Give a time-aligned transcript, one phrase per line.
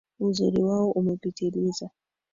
[0.19, 1.89] Uzuri wao umepiliza